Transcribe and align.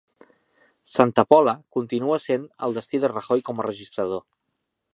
Santa 0.93 1.25
Pola 1.33 1.53
continua 1.75 2.19
sent 2.23 2.47
el 2.69 2.75
destí 2.79 3.03
de 3.05 3.13
Rajoy 3.15 3.45
com 3.51 3.61
a 3.61 3.67
registrador 3.69 4.25